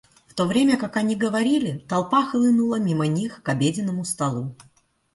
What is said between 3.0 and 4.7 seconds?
них к обеденному столу.